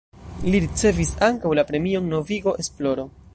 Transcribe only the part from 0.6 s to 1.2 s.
ricevis